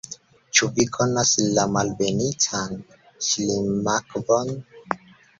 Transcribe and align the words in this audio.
Ĉu 0.59 0.67
vi 0.77 0.85
konas 0.95 1.33
la 1.57 1.65
Malbenitan 1.73 2.73
Ŝlimakvon? 3.27 4.49